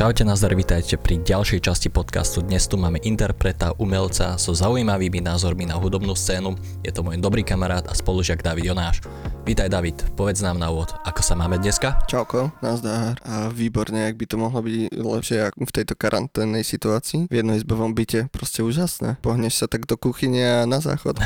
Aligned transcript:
Čaute, 0.00 0.24
nazdar, 0.24 0.56
vítajte 0.56 0.96
pri 0.96 1.20
ďalšej 1.20 1.60
časti 1.60 1.92
podcastu. 1.92 2.40
Dnes 2.40 2.64
tu 2.64 2.80
máme 2.80 2.96
interpreta, 3.04 3.76
umelca 3.76 4.40
so 4.40 4.56
zaujímavými 4.56 5.20
názormi 5.20 5.68
na 5.68 5.76
hudobnú 5.76 6.16
scénu. 6.16 6.56
Je 6.80 6.88
to 6.88 7.04
môj 7.04 7.20
dobrý 7.20 7.44
kamarát 7.44 7.84
a 7.84 7.92
spolužiak 7.92 8.40
David 8.40 8.72
Jonáš. 8.72 9.04
Vítaj 9.44 9.68
David, 9.68 10.00
povedz 10.16 10.40
nám 10.40 10.56
na 10.56 10.72
úvod, 10.72 10.96
ako 11.04 11.20
sa 11.20 11.36
máme 11.36 11.60
dneska? 11.60 12.00
Čauko, 12.08 12.48
nazdar. 12.64 13.20
A 13.28 13.52
výborne, 13.52 14.08
ak 14.08 14.16
by 14.16 14.24
to 14.24 14.40
mohlo 14.40 14.64
byť 14.64 14.88
lepšie 14.88 15.52
ako 15.52 15.68
v 15.68 15.74
tejto 15.76 15.92
karanténnej 16.00 16.64
situácii. 16.64 17.28
V 17.28 17.44
jednoizbovom 17.44 17.92
byte, 17.92 18.32
proste 18.32 18.64
úžasné. 18.64 19.20
Pohneš 19.20 19.60
sa 19.60 19.66
tak 19.68 19.84
do 19.84 20.00
kuchyne 20.00 20.64
a 20.64 20.64
na 20.64 20.80
záchod. 20.80 21.20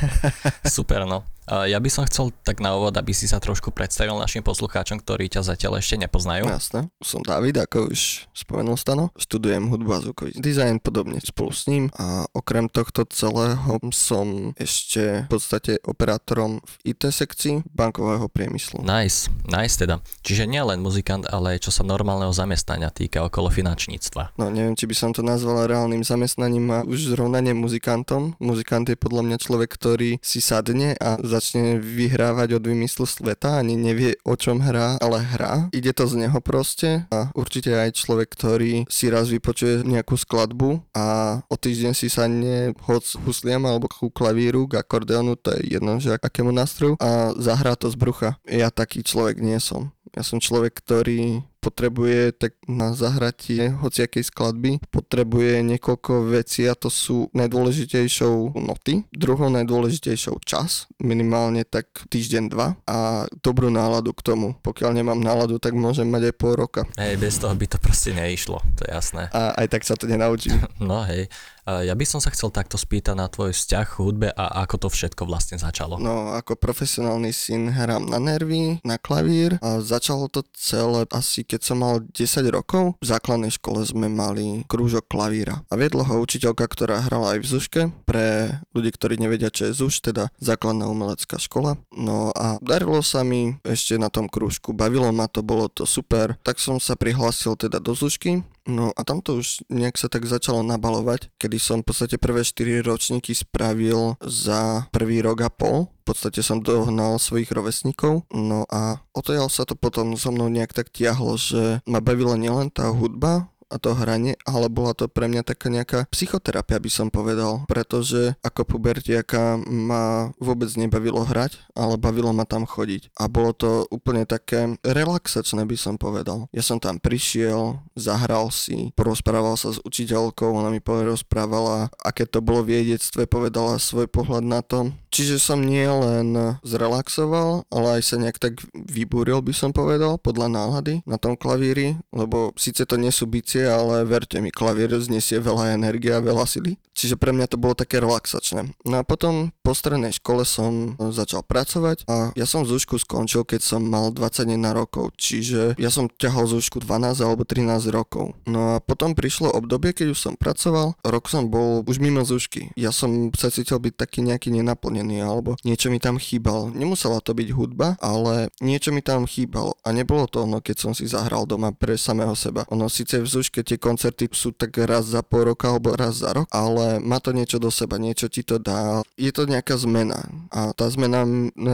Super, 0.68 1.08
no. 1.08 1.31
Ja 1.50 1.78
by 1.82 1.90
som 1.90 2.06
chcel 2.06 2.30
tak 2.46 2.62
na 2.62 2.78
úvod, 2.78 2.94
aby 2.94 3.10
si 3.10 3.26
sa 3.26 3.42
trošku 3.42 3.74
predstavil 3.74 4.14
našim 4.14 4.46
poslucháčom, 4.46 5.02
ktorí 5.02 5.26
ťa 5.26 5.42
zatiaľ 5.42 5.82
ešte 5.82 5.98
nepoznajú. 5.98 6.46
Jasné, 6.46 6.86
som 7.02 7.22
David, 7.26 7.58
ako 7.58 7.90
už 7.90 8.30
spomenul 8.30 8.78
Stano. 8.78 9.10
Študujem 9.18 9.66
hudbu 9.66 9.90
a 9.90 9.98
zvukový 10.02 10.38
dizajn, 10.38 10.78
podobne 10.78 11.18
spolu 11.18 11.50
s 11.50 11.66
ním 11.66 11.90
a 11.98 12.26
okrem 12.30 12.70
tohto 12.70 13.02
celého 13.10 13.78
som 13.90 14.54
ešte 14.54 15.26
v 15.26 15.30
podstate 15.30 15.82
operátorom 15.82 16.62
v 16.62 16.94
IT 16.94 17.10
sekcii 17.10 17.66
bankového 17.74 18.30
priemyslu. 18.30 18.82
Nice, 18.86 19.26
nice 19.50 19.74
teda. 19.74 19.98
Čiže 20.22 20.46
nie 20.46 20.62
len 20.62 20.78
muzikant, 20.78 21.26
ale 21.26 21.58
čo 21.58 21.74
sa 21.74 21.82
normálneho 21.82 22.30
zamestnania 22.30 22.94
týka 22.94 23.22
okolo 23.26 23.50
finančníctva. 23.50 24.38
No 24.38 24.48
neviem, 24.48 24.78
či 24.78 24.86
by 24.86 24.94
som 24.94 25.10
to 25.10 25.26
nazval 25.26 25.66
reálnym 25.66 26.06
zamestnaním 26.06 26.70
a 26.70 26.78
už 26.86 27.14
zrovna 27.14 27.42
nie 27.42 27.52
muzikantom. 27.54 28.38
Muzikant 28.38 28.86
je 28.86 28.96
podľa 28.96 29.22
mňa 29.26 29.36
človek, 29.42 29.70
ktorý 29.74 30.10
si 30.22 30.38
sadne 30.38 30.94
a 31.02 31.18
začne 31.32 31.80
vyhrávať 31.80 32.60
od 32.60 32.64
vymyslu 32.68 33.08
sveta, 33.08 33.56
ani 33.56 33.80
nevie 33.80 34.20
o 34.28 34.36
čom 34.36 34.60
hrá, 34.60 35.00
ale 35.00 35.24
hrá. 35.24 35.72
Ide 35.72 35.96
to 35.96 36.04
z 36.04 36.28
neho 36.28 36.38
proste 36.44 37.08
a 37.08 37.32
určite 37.32 37.72
aj 37.72 37.96
človek, 37.96 38.28
ktorý 38.28 38.84
si 38.92 39.08
raz 39.08 39.32
vypočuje 39.32 39.88
nejakú 39.88 40.20
skladbu 40.20 40.84
a 40.92 41.40
o 41.48 41.56
týždeň 41.56 41.92
si 41.96 42.12
sadne 42.12 42.76
hoc 42.84 43.04
husliem 43.24 43.64
alebo 43.64 43.88
ku 43.88 44.12
klavíru, 44.12 44.68
k 44.68 44.84
akordeonu, 44.84 45.40
to 45.40 45.56
je 45.56 45.80
jedno, 45.80 45.96
že 45.96 46.20
akému 46.20 46.52
nástroju 46.52 47.00
a 47.00 47.32
zahrá 47.40 47.72
to 47.78 47.88
z 47.88 47.96
brucha. 47.96 48.30
Ja 48.44 48.68
taký 48.68 49.00
človek 49.00 49.40
nie 49.40 49.56
som. 49.56 49.94
Ja 50.12 50.20
som 50.20 50.44
človek, 50.44 50.76
ktorý 50.76 51.40
potrebuje 51.62 52.34
tak 52.34 52.58
na 52.66 52.90
zahratie 52.98 53.70
hociakej 53.78 54.26
skladby 54.26 54.82
potrebuje 54.90 55.62
niekoľko 55.62 56.26
vecí 56.34 56.66
a 56.66 56.74
to 56.74 56.90
sú 56.90 57.30
najdôležitejšou 57.38 58.58
noty, 58.58 59.06
druhou 59.14 59.46
najdôležitejšou 59.54 60.42
čas, 60.42 60.90
minimálne 60.98 61.62
tak 61.62 61.86
týždeň, 62.10 62.44
dva 62.50 62.74
a 62.90 63.30
dobrú 63.40 63.70
náladu 63.70 64.10
k 64.10 64.34
tomu. 64.34 64.58
Pokiaľ 64.60 64.90
nemám 64.98 65.22
náladu, 65.22 65.62
tak 65.62 65.78
môžem 65.78 66.10
mať 66.10 66.32
aj 66.32 66.34
pol 66.34 66.58
roka. 66.58 66.82
Hej, 66.98 67.22
bez 67.22 67.38
toho 67.38 67.54
by 67.54 67.66
to 67.70 67.78
proste 67.78 68.10
neišlo, 68.12 68.58
to 68.74 68.82
je 68.88 68.90
jasné. 68.90 69.30
A 69.30 69.54
aj 69.62 69.66
tak 69.70 69.86
sa 69.86 69.94
to 69.94 70.10
nenaučím. 70.10 70.58
no 70.82 71.06
hej, 71.06 71.30
ja 71.62 71.94
by 71.94 72.02
som 72.02 72.18
sa 72.18 72.34
chcel 72.34 72.50
takto 72.50 72.74
spýtať 72.74 73.14
na 73.14 73.30
tvoj 73.30 73.54
vzťah 73.54 73.86
k 73.86 73.98
hudbe 74.02 74.28
a 74.34 74.66
ako 74.66 74.86
to 74.86 74.88
všetko 74.90 75.22
vlastne 75.30 75.62
začalo. 75.62 75.94
No, 76.02 76.34
ako 76.34 76.58
profesionálny 76.58 77.30
syn 77.30 77.70
hrám 77.70 78.10
na 78.10 78.18
nervy, 78.18 78.82
na 78.82 78.98
klavír 78.98 79.62
a 79.62 79.78
začalo 79.78 80.26
to 80.26 80.42
celé 80.58 81.06
asi 81.14 81.46
keď 81.52 81.60
som 81.60 81.84
mal 81.84 82.00
10 82.00 82.48
rokov. 82.48 82.96
V 82.96 83.06
základnej 83.12 83.52
škole 83.52 83.84
sme 83.84 84.08
mali 84.08 84.64
krúžok 84.64 85.04
klavíra 85.12 85.60
a 85.68 85.76
viedla 85.76 86.08
ho 86.08 86.24
učiteľka, 86.24 86.64
ktorá 86.64 87.04
hrala 87.04 87.36
aj 87.36 87.38
v 87.44 87.50
Zuške. 87.52 87.82
Pre 88.08 88.56
ľudí, 88.72 88.88
ktorí 88.88 89.20
nevedia, 89.20 89.52
čo 89.52 89.68
je 89.68 89.76
Zuš, 89.76 90.00
teda 90.00 90.32
základná 90.40 90.88
umelecká 90.88 91.36
škola. 91.36 91.76
No 91.92 92.32
a 92.32 92.56
darilo 92.64 93.04
sa 93.04 93.20
mi 93.20 93.60
ešte 93.68 94.00
na 94.00 94.08
tom 94.08 94.32
krúžku, 94.32 94.72
bavilo 94.72 95.12
ma 95.12 95.28
to, 95.28 95.44
bolo 95.44 95.68
to 95.68 95.84
super. 95.84 96.40
Tak 96.40 96.56
som 96.56 96.80
sa 96.80 96.96
prihlásil 96.96 97.60
teda 97.60 97.76
do 97.76 97.92
Zušky 97.92 98.40
No 98.66 98.94
a 98.94 99.00
tam 99.02 99.18
to 99.18 99.42
už 99.42 99.66
nejak 99.66 99.98
sa 99.98 100.06
tak 100.06 100.22
začalo 100.22 100.62
nabalovať, 100.62 101.34
kedy 101.34 101.58
som 101.58 101.78
v 101.82 101.90
podstate 101.90 102.14
prvé 102.18 102.46
4 102.46 102.86
ročníky 102.86 103.34
spravil 103.34 104.14
za 104.22 104.86
prvý 104.94 105.18
rok 105.18 105.42
a 105.42 105.50
pol. 105.50 105.90
V 106.02 106.14
podstate 106.14 106.42
som 106.42 106.58
dohnal 106.58 107.18
svojich 107.18 107.50
rovesníkov. 107.50 108.26
No 108.34 108.66
a 108.70 109.02
odtiaľ 109.14 109.46
sa 109.50 109.62
to 109.62 109.78
potom 109.78 110.18
so 110.18 110.34
mnou 110.34 110.50
nejak 110.50 110.74
tak 110.74 110.90
tiahlo, 110.90 111.38
že 111.38 111.78
ma 111.86 112.02
bavila 112.02 112.34
nielen 112.34 112.74
tá 112.74 112.90
hudba, 112.90 113.51
a 113.72 113.80
to 113.80 113.96
hranie, 113.96 114.36
ale 114.44 114.68
bola 114.68 114.92
to 114.92 115.08
pre 115.08 115.24
mňa 115.32 115.42
taká 115.48 115.72
nejaká 115.72 116.04
psychoterapia, 116.12 116.76
by 116.76 116.90
som 116.92 117.08
povedal, 117.08 117.64
pretože 117.64 118.36
ako 118.44 118.68
pubertiaka 118.68 119.56
ma 119.64 120.36
vôbec 120.36 120.68
nebavilo 120.76 121.24
hrať, 121.24 121.56
ale 121.72 121.96
bavilo 121.96 122.36
ma 122.36 122.44
tam 122.44 122.68
chodiť. 122.68 123.16
A 123.16 123.32
bolo 123.32 123.56
to 123.56 123.88
úplne 123.88 124.28
také 124.28 124.76
relaxačné, 124.84 125.64
by 125.64 125.76
som 125.80 125.96
povedal. 125.96 126.52
Ja 126.52 126.60
som 126.60 126.76
tam 126.76 127.00
prišiel, 127.00 127.80
zahral 127.96 128.52
si, 128.52 128.92
porozprával 128.92 129.56
sa 129.56 129.72
s 129.72 129.80
učiteľkou, 129.80 130.52
ona 130.52 130.68
mi 130.68 130.84
porozprávala, 130.84 131.88
aké 132.04 132.28
to 132.28 132.44
bolo 132.44 132.60
v 132.60 132.76
jej 132.76 132.84
detstve, 132.94 133.24
povedala 133.24 133.80
svoj 133.80 134.06
pohľad 134.12 134.44
na 134.44 134.60
to. 134.60 134.92
Čiže 135.12 135.36
som 135.36 135.60
nie 135.60 135.84
len 135.84 136.56
zrelaxoval, 136.64 137.68
ale 137.68 138.00
aj 138.00 138.02
sa 138.02 138.16
nejak 138.16 138.40
tak 138.40 138.64
vybúril, 138.72 139.44
by 139.44 139.52
som 139.52 139.68
povedal, 139.68 140.16
podľa 140.16 140.48
nálady 140.48 141.04
na 141.04 141.20
tom 141.20 141.36
klavíri, 141.36 142.00
lebo 142.16 142.56
síce 142.56 142.88
to 142.88 142.96
nie 142.96 143.12
sú 143.12 143.28
bicie, 143.28 143.68
ale 143.68 144.08
verte 144.08 144.40
mi, 144.40 144.48
klavír 144.48 144.88
znesie 144.96 145.36
veľa 145.36 145.76
energie 145.76 146.16
a 146.16 146.24
veľa 146.24 146.48
sily. 146.48 146.80
Čiže 146.92 147.16
pre 147.16 147.32
mňa 147.32 147.48
to 147.48 147.56
bolo 147.56 147.72
také 147.72 147.98
relaxačné. 147.98 148.76
No 148.84 149.00
a 149.00 149.02
potom 149.02 149.50
po 149.64 149.72
strednej 149.72 150.12
škole 150.12 150.44
som 150.44 150.94
začal 150.98 151.40
pracovať 151.42 152.04
a 152.06 152.30
ja 152.36 152.46
som 152.46 152.68
zúšku 152.68 153.00
skončil, 153.00 153.48
keď 153.48 153.60
som 153.64 153.80
mal 153.82 154.12
21 154.12 154.60
rokov, 154.76 155.16
čiže 155.16 155.74
ja 155.80 155.88
som 155.88 156.06
ťahal 156.06 156.46
zúšku 156.48 156.84
12 156.84 157.24
alebo 157.24 157.42
13 157.48 157.88
rokov. 157.90 158.36
No 158.44 158.76
a 158.76 158.84
potom 158.84 159.16
prišlo 159.16 159.50
obdobie, 159.50 159.96
keď 159.96 160.12
už 160.12 160.20
som 160.20 160.34
pracoval, 160.36 160.94
rok 161.02 161.24
som 161.32 161.48
bol 161.48 161.80
už 161.88 161.96
mimo 161.98 162.22
zúšky. 162.22 162.70
Ja 162.76 162.92
som 162.92 163.32
sa 163.32 163.48
cítil 163.48 163.80
byť 163.80 163.94
taký 163.96 164.20
nejaký 164.20 164.52
nenaplnený 164.52 165.24
alebo 165.24 165.56
niečo 165.64 165.88
mi 165.88 165.98
tam 165.98 166.20
chýbal. 166.20 166.70
Nemusela 166.76 167.24
to 167.24 167.32
byť 167.32 167.48
hudba, 167.56 167.96
ale 168.04 168.52
niečo 168.60 168.92
mi 168.92 169.00
tam 169.00 169.24
chýbalo 169.24 169.74
a 169.82 169.90
nebolo 169.96 170.28
to 170.28 170.44
ono, 170.44 170.60
keď 170.60 170.76
som 170.76 170.92
si 170.92 171.08
zahral 171.08 171.48
doma 171.48 171.72
pre 171.72 171.96
samého 171.96 172.36
seba. 172.36 172.68
Ono 172.68 172.86
síce 172.92 173.18
v 173.18 173.28
zúške 173.28 173.64
tie 173.64 173.80
koncerty 173.80 174.28
sú 174.32 174.52
tak 174.52 174.76
raz 174.84 175.08
za 175.08 175.24
pol 175.24 175.52
roka 175.52 175.72
alebo 175.72 175.94
raz 175.96 176.20
za 176.20 176.36
rok, 176.36 176.46
ale 176.52 176.81
má 177.02 177.18
to 177.18 177.34
niečo 177.34 177.58
do 177.58 177.70
seba, 177.70 178.00
niečo 178.00 178.30
ti 178.32 178.42
to 178.46 178.56
dá. 178.56 179.02
Je 179.18 179.30
to 179.34 179.44
nejaká 179.44 179.76
zmena 179.78 180.24
a 180.52 180.72
tá 180.72 180.88
zmena 180.88 181.24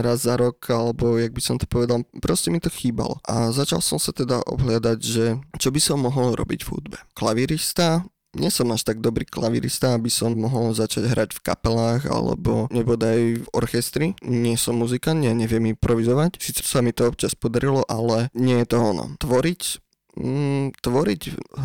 raz 0.01 0.23
za 0.25 0.35
rok, 0.39 0.61
alebo 0.71 1.19
jak 1.19 1.31
by 1.35 1.41
som 1.41 1.55
to 1.57 1.65
povedal, 1.65 2.03
proste 2.19 2.49
mi 2.49 2.59
to 2.61 2.71
chýbalo. 2.71 3.19
A 3.27 3.49
začal 3.49 3.83
som 3.83 3.97
sa 3.97 4.15
teda 4.15 4.43
obhľadať, 4.45 4.99
že 4.99 5.25
čo 5.57 5.69
by 5.69 5.79
som 5.81 6.03
mohol 6.03 6.35
robiť 6.35 6.61
v 6.65 6.71
hudbe. 6.71 6.97
Klavírista, 7.15 8.07
nie 8.37 8.53
som 8.53 8.69
až 8.69 8.85
tak 8.85 9.01
dobrý 9.01 9.25
klavirista, 9.25 9.97
aby 9.97 10.13
som 10.13 10.37
mohol 10.37 10.69
začať 10.77 11.09
hrať 11.09 11.29
v 11.33 11.41
kapelách 11.41 12.05
alebo 12.05 12.69
nebodaj 12.69 13.41
v 13.41 13.47
orchestri. 13.57 14.13
Nie 14.21 14.53
som 14.53 14.77
muzikant, 14.77 15.25
ja 15.25 15.33
neviem 15.33 15.73
improvizovať. 15.73 16.37
Sice 16.37 16.61
sa 16.61 16.85
mi 16.85 16.93
to 16.93 17.09
občas 17.09 17.33
podarilo, 17.33 17.81
ale 17.89 18.29
nie 18.37 18.61
je 18.61 18.69
to 18.69 18.77
ono. 18.77 19.17
Tvoriť 19.17 19.88
Mm, 20.19 20.75
tvoriť 20.75 21.21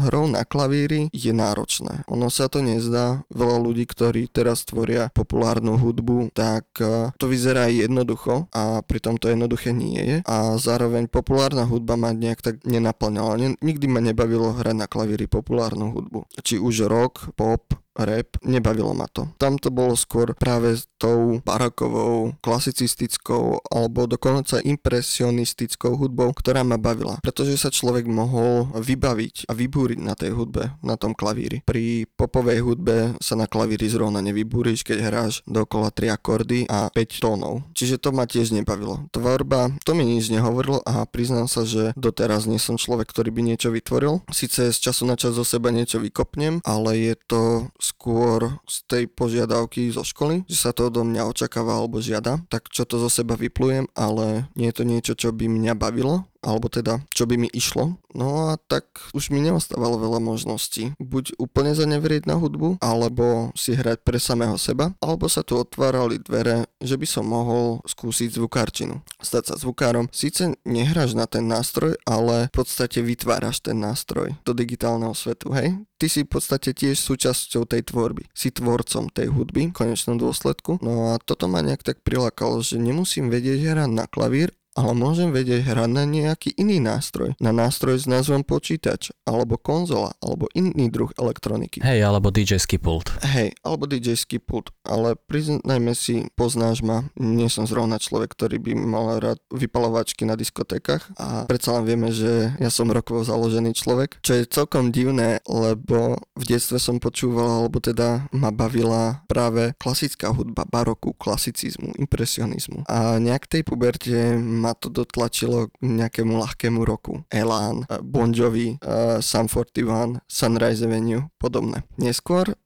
hrou 0.07 0.31
na 0.31 0.47
klavíri 0.47 1.11
je 1.11 1.35
náročné. 1.35 2.07
Ono 2.07 2.31
sa 2.31 2.47
to 2.47 2.63
nezdá. 2.63 3.27
Veľa 3.35 3.59
ľudí, 3.59 3.85
ktorí 3.91 4.31
teraz 4.31 4.63
tvoria 4.63 5.11
populárnu 5.11 5.75
hudbu, 5.75 6.31
tak 6.31 6.71
uh, 6.79 7.11
to 7.19 7.27
vyzerá 7.27 7.67
jednoducho 7.67 8.47
a 8.55 8.81
pritom 8.87 9.19
to 9.19 9.27
jednoduché 9.27 9.75
nie 9.75 9.99
je. 9.99 10.17
A 10.25 10.55
zároveň 10.57 11.11
populárna 11.11 11.67
hudba 11.67 11.99
ma 11.99 12.15
nejak 12.15 12.41
tak 12.41 12.55
nenaplňala. 12.63 13.59
Nikdy 13.59 13.87
ma 13.91 13.99
nebavilo 13.99 14.55
hrať 14.55 14.77
na 14.79 14.87
klavíri 14.87 15.27
populárnu 15.27 15.91
hudbu. 15.91 16.31
Či 16.47 16.63
už 16.63 16.87
rock, 16.87 17.35
pop, 17.35 17.84
rap, 17.99 18.38
nebavilo 18.43 18.93
ma 18.93 19.06
to. 19.10 19.31
Tam 19.38 19.56
to 19.59 19.71
bolo 19.71 19.94
skôr 19.94 20.34
práve 20.34 20.75
s 20.75 20.91
tou 20.99 21.38
barakovou, 21.47 22.34
klasicistickou 22.43 23.62
alebo 23.71 24.10
dokonca 24.10 24.59
impresionistickou 24.62 25.94
hudbou, 25.94 26.34
ktorá 26.34 26.66
ma 26.66 26.77
bavila. 26.77 27.22
Pretože 27.22 27.55
sa 27.56 27.71
človek 27.71 28.11
mohol 28.11 28.70
vybaviť 28.75 29.46
a 29.49 29.52
vybúriť 29.55 29.99
na 30.02 30.19
tej 30.19 30.35
hudbe, 30.35 30.75
na 30.82 30.99
tom 30.99 31.14
klavíri. 31.14 31.62
Pri 31.62 32.08
popovej 32.19 32.61
hudbe 32.64 33.14
sa 33.23 33.38
na 33.38 33.46
klavíri 33.46 33.87
zrovna 33.87 34.19
nevybúriš, 34.25 34.82
keď 34.82 34.99
hráš 35.06 35.32
dokola 35.47 35.94
3 35.94 36.14
akordy 36.14 36.67
a 36.67 36.90
5 36.90 37.23
tónov. 37.23 37.62
Čiže 37.76 38.02
to 38.02 38.11
ma 38.11 38.26
tiež 38.26 38.50
nebavilo. 38.50 39.06
Tvorba, 39.14 39.70
to 39.87 39.94
mi 39.94 40.02
nič 40.02 40.32
nehovorilo 40.32 40.82
a 40.82 41.06
priznám 41.06 41.47
sa, 41.47 41.62
že 41.62 41.94
doteraz 41.94 42.49
nie 42.50 42.58
som 42.58 42.81
človek, 42.81 43.11
ktorý 43.11 43.31
by 43.31 43.43
niečo 43.44 43.70
vytvoril. 43.70 44.25
Sice 44.32 44.73
z 44.73 44.79
času 44.79 45.06
na 45.06 45.14
čas 45.14 45.37
zo 45.37 45.44
seba 45.47 45.70
niečo 45.70 46.00
vykopnem, 46.00 46.64
ale 46.64 46.90
je 46.97 47.14
to 47.29 47.40
skôr 47.85 48.49
z 48.65 48.77
tej 48.89 49.05
požiadavky 49.13 49.93
zo 49.93 50.01
školy, 50.01 50.49
že 50.49 50.57
sa 50.57 50.71
to 50.73 50.89
odo 50.89 51.05
mňa 51.05 51.29
očakáva 51.29 51.77
alebo 51.77 52.01
žiada, 52.01 52.41
tak 52.49 52.73
čo 52.73 52.89
to 52.89 52.97
zo 52.97 53.13
seba 53.13 53.37
vyplujem, 53.37 53.85
ale 53.93 54.49
nie 54.57 54.73
je 54.73 54.77
to 54.81 54.85
niečo, 54.89 55.13
čo 55.13 55.29
by 55.37 55.45
mňa 55.45 55.77
bavilo 55.77 56.25
alebo 56.44 56.69
teda 56.69 57.00
čo 57.11 57.25
by 57.25 57.41
mi 57.41 57.49
išlo. 57.50 57.96
No 58.14 58.55
a 58.55 58.61
tak 58.61 58.87
už 59.11 59.35
mi 59.35 59.43
neostávalo 59.43 59.99
veľa 59.99 60.23
možností. 60.23 60.94
Buď 61.02 61.35
úplne 61.41 61.75
zanevrieť 61.75 62.31
na 62.31 62.38
hudbu, 62.38 62.79
alebo 62.79 63.50
si 63.58 63.75
hrať 63.75 64.06
pre 64.06 64.23
samého 64.23 64.55
seba, 64.55 64.94
alebo 65.02 65.26
sa 65.26 65.43
tu 65.43 65.58
otvárali 65.58 66.23
dvere, 66.23 66.70
že 66.79 66.94
by 66.94 67.06
som 67.11 67.26
mohol 67.26 67.82
skúsiť 67.82 68.38
zvukárčinu. 68.38 69.02
Stať 69.19 69.50
sa 69.50 69.55
zvukárom. 69.58 70.06
Síce 70.14 70.55
nehráš 70.62 71.19
na 71.19 71.26
ten 71.26 71.50
nástroj, 71.50 71.99
ale 72.06 72.52
v 72.55 72.55
podstate 72.55 73.02
vytváraš 73.02 73.58
ten 73.67 73.82
nástroj 73.82 74.38
do 74.47 74.52
digitálneho 74.55 75.17
svetu, 75.17 75.50
hej? 75.50 75.75
Ty 75.99 76.06
si 76.06 76.23
v 76.23 76.31
podstate 76.31 76.70
tiež 76.70 77.00
súčasťou 77.00 77.67
tej 77.67 77.82
tvorby. 77.88 78.31
Si 78.31 78.55
tvorcom 78.55 79.11
tej 79.11 79.32
hudby 79.32 79.73
v 79.73 79.76
konečnom 79.76 80.20
dôsledku. 80.20 80.79
No 80.85 81.14
a 81.14 81.23
toto 81.23 81.50
ma 81.50 81.64
nejak 81.64 81.82
tak 81.82 82.05
prilákalo, 82.06 82.62
že 82.62 82.79
nemusím 82.79 83.32
vedieť 83.32 83.75
hrať 83.75 83.90
na 83.90 84.06
klavír, 84.06 84.55
ale 84.75 84.93
môžem 84.93 85.31
vedieť 85.31 85.62
hrať 85.65 85.91
na 85.91 86.05
nejaký 86.05 86.55
iný 86.59 86.82
nástroj. 86.82 87.38
Na 87.38 87.55
nástroj 87.55 88.03
s 88.03 88.06
názvom 88.11 88.43
počítač, 88.43 89.15
alebo 89.25 89.55
konzola, 89.56 90.19
alebo 90.19 90.50
iný 90.53 90.91
druh 90.91 91.11
elektroniky. 91.15 91.81
Hej, 91.81 92.03
alebo 92.03 92.35
DJ-ský 92.35 92.82
pult. 92.82 93.15
Hej, 93.23 93.55
alebo 93.62 93.87
DJ-ský 93.87 94.43
pult, 94.43 94.75
ale 94.82 95.15
priznajme 95.15 95.94
si, 95.94 96.26
poznáš 96.35 96.82
ma, 96.82 97.06
nie 97.15 97.47
som 97.47 97.65
zrovna 97.71 98.03
človek, 98.03 98.35
ktorý 98.35 98.59
by 98.59 98.73
mal 98.75 99.06
rád 99.23 99.38
vypalovačky 99.55 100.26
na 100.26 100.35
diskotékach 100.35 101.15
a 101.15 101.47
predsa 101.47 101.79
len 101.79 101.87
vieme, 101.87 102.11
že 102.11 102.53
ja 102.59 102.69
som 102.69 102.91
rokovo 102.91 103.23
založený 103.23 103.73
človek, 103.79 104.19
čo 104.21 104.43
je 104.43 104.50
celkom 104.50 104.91
divné, 104.91 105.38
lebo 105.47 106.19
v 106.35 106.44
detstve 106.44 106.82
som 106.82 106.99
počúval, 106.99 107.62
alebo 107.62 107.79
teda 107.79 108.26
ma 108.35 108.50
bavila 108.50 109.23
práve 109.31 109.73
klasická 109.79 110.35
hudba, 110.35 110.67
baroku, 110.67 111.15
klasicizmu, 111.15 111.94
impresionizmu. 112.00 112.87
A 112.91 113.23
nejak 113.23 113.47
tej 113.47 113.62
puberte 113.62 114.35
ma 114.64 114.72
to 114.72 114.88
dotlačilo 114.88 115.69
k 115.69 115.84
nejakému 115.84 116.40
ľahkému 116.40 116.81
roku. 116.88 117.28
Elán, 117.28 117.84
eh, 117.84 118.00
Bon 118.00 118.32
Jovi, 118.32 118.81
uh, 118.81 119.20
Sun 119.20 119.52
41, 119.52 120.25
Sunrise 120.25 120.81
Avenue, 120.81 121.28
podobné. 121.37 121.84
Neskôr, 122.00 122.56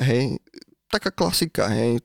hej, 0.00 0.40
taká 0.88 1.12
klasika, 1.12 1.68
hej, 1.68 2.00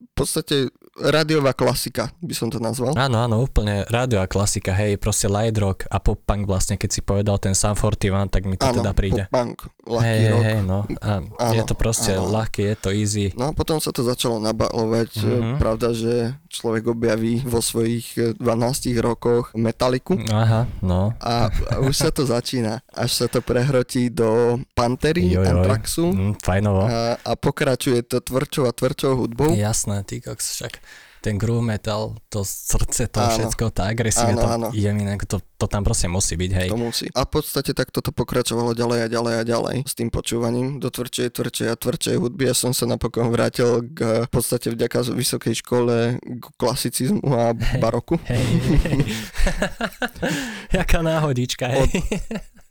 v 0.00 0.12
podstate 0.18 0.74
rádiová 0.92 1.52
klasika, 1.52 2.10
by 2.18 2.32
som 2.32 2.46
to 2.46 2.58
nazval. 2.58 2.92
Áno, 2.92 3.18
áno, 3.18 3.40
úplne 3.40 3.86
rádiová 3.86 4.26
klasika, 4.26 4.74
hej, 4.74 4.96
proste 4.96 5.26
light 5.26 5.54
rock 5.54 5.86
a 5.86 5.96
pop 5.96 6.18
punk 6.20 6.44
vlastne, 6.44 6.74
keď 6.74 6.90
si 6.90 7.00
povedal 7.00 7.36
ten 7.36 7.52
Sam 7.52 7.72
41, 7.72 8.00
tak 8.26 8.42
mi 8.44 8.54
to 8.54 8.66
áno, 8.66 8.76
teda 8.76 8.90
príde. 8.92 9.22
pop 9.24 9.32
punk, 9.32 9.56
ľahký 9.82 10.04
hej, 10.04 10.24
rock. 10.28 10.42
hej, 10.42 10.58
no, 10.62 10.78
a 10.98 11.10
Áno, 11.22 11.52
je 11.52 11.62
to 11.62 11.74
proste 11.74 12.12
áno. 12.12 12.28
ľahké, 12.28 12.62
je 12.64 12.76
to 12.76 12.90
easy. 12.90 13.26
No 13.32 13.48
a 13.48 13.52
potom 13.52 13.78
sa 13.78 13.90
to 13.90 14.02
začalo 14.02 14.36
nabalovať. 14.38 15.10
Mhm. 15.16 15.56
Pravda, 15.56 15.88
že 15.90 16.14
človek 16.48 16.88
objaví 16.88 17.40
vo 17.42 17.60
svojich 17.60 18.06
eh, 18.14 18.34
12 18.34 18.44
rokoch 18.98 19.54
metaliku. 19.54 20.18
Aha, 20.26 20.66
no. 20.80 21.14
A, 21.16 21.48
a 21.48 21.74
už 21.80 21.94
sa 21.94 22.10
to 22.10 22.22
začína, 22.22 22.82
až 22.88 23.10
sa 23.14 23.26
to 23.26 23.40
prehrotí 23.40 24.08
do 24.08 24.58
Pantery, 24.72 25.30
Jojoj. 25.30 25.48
Antraxu 25.48 26.06
Mm, 26.10 26.34
fajnovo. 26.36 26.82
a, 26.82 27.14
a 27.16 27.32
pokračuje 27.34 28.02
to 28.02 28.18
tvrdšou 28.18 28.64
a 28.64 28.72
tvrdšou 28.72 29.12
hudbou. 29.16 29.52
Jasné, 29.52 30.02
ty 30.02 30.18
koks, 30.18 30.58
však 30.58 30.72
ten 31.20 31.36
groove 31.36 31.60
metal, 31.60 32.16
to 32.32 32.40
srdce, 32.42 33.04
to 33.12 33.20
Áno. 33.20 33.32
všetko, 33.36 33.64
tá 33.70 33.92
agresívne, 33.92 34.40
Áno, 34.40 34.42
to, 34.42 34.48
áno. 34.48 34.68
jemine, 34.72 35.20
to, 35.28 35.36
to 35.60 35.66
tam 35.68 35.84
proste 35.84 36.08
musí 36.08 36.34
byť, 36.40 36.50
hej. 36.56 36.68
To 36.72 36.80
musí. 36.80 37.06
A 37.12 37.28
v 37.28 37.30
podstate 37.36 37.76
takto 37.76 38.00
to 38.00 38.08
pokračovalo 38.08 38.72
ďalej 38.72 39.04
a 39.04 39.08
ďalej 39.12 39.34
a 39.36 39.42
ďalej 39.44 39.76
s 39.84 39.92
tým 39.92 40.08
počúvaním 40.08 40.80
do 40.80 40.88
tvrdšej, 40.88 41.36
tvrdšej 41.36 41.68
a 41.68 41.76
tvrdšej 41.76 42.16
hudby. 42.16 42.48
Ja 42.48 42.56
som 42.56 42.72
sa 42.72 42.88
napokon 42.88 43.28
vrátil 43.28 43.84
k 43.92 44.24
v 44.24 44.30
podstate 44.32 44.72
vďaka 44.72 45.12
vysokej 45.12 45.60
škole 45.60 46.16
k 46.18 46.44
klasicizmu 46.56 47.28
a 47.28 47.52
baroku. 47.76 48.16
Hej, 48.24 48.44
hej. 48.88 48.98
Jaká 50.80 51.04
náhodička, 51.04 51.68
hej. 51.68 51.88